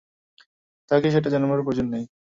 [0.91, 2.03] তাকে সেটা জানাবার প্রয়োজন নেই।